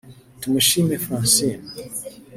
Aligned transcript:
Tumushime 0.41 0.93
Francine 1.03 1.65